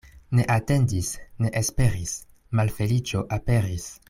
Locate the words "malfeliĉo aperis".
2.61-3.91